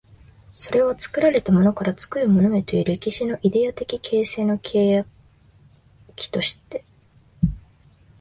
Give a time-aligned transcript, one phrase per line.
[0.55, 5.05] それは作られたものから作るものへという歴史のイデヤ的形成の契
[6.15, 6.83] 機として、